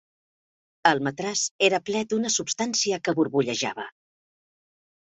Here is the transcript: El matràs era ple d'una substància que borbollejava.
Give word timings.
El 0.91 1.01
matràs 1.07 1.43
era 1.69 1.81
ple 1.91 2.03
d'una 2.15 2.33
substància 2.39 3.01
que 3.05 3.17
borbollejava. 3.21 3.89